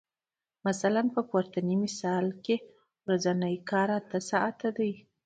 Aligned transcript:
مثلاً 0.67 1.01
په 1.15 1.21
پورتني 1.29 1.75
مثال 1.85 2.25
کې 2.45 2.55
ورځنی 3.05 3.55
کار 3.69 3.89
اته 3.99 4.17
ساعته 4.29 4.69
دی 4.77 4.91